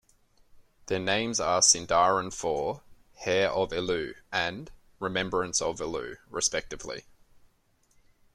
[0.87, 2.81] Their names are Sindarin for
[3.23, 7.05] "Heir of Elu" and "Remembrance of Elu", respectively.